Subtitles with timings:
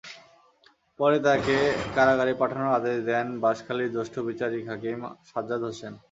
[0.99, 1.57] পরে তাঁকে
[1.95, 5.93] কারাগারে পাঠানোর আদেশ দেন বাঁশখালীর জ্যেষ্ঠ বিচারিক হাকিম সাজ্জাদ হোসেন।